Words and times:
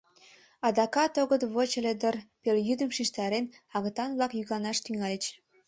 Адакат 0.67 1.13
огыт 1.21 1.43
воч 1.53 1.71
ыле 1.79 1.93
дыр, 2.01 2.15
пелйӱдым 2.41 2.89
шижтарен, 2.95 3.45
агытан-влак 3.75 4.31
йӱкланаш 4.35 4.77
тӱҥальыч. 4.85 5.23